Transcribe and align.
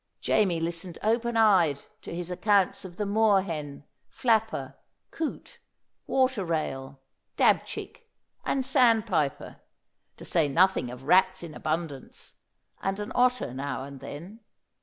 Jamie 0.19 0.59
listened 0.59 0.97
open 1.03 1.37
eyed 1.37 1.81
to 2.01 2.11
his 2.15 2.31
accounts 2.31 2.83
of 2.83 2.97
the 2.97 3.05
moor 3.05 3.43
hen, 3.43 3.83
flapper, 4.09 4.75
coot, 5.11 5.59
water 6.07 6.43
rail, 6.43 6.99
dab 7.37 7.67
chick, 7.67 8.09
and 8.43 8.65
sand 8.65 9.05
piper, 9.05 9.57
to 10.17 10.25
say 10.25 10.47
nothing 10.47 10.89
of 10.89 11.03
rats 11.03 11.43
in 11.43 11.53
abundance, 11.53 12.33
and 12.81 12.99
an 12.99 13.11
otter 13.13 13.53
now 13.53 13.83
and 13.83 13.99
then. 13.99 14.39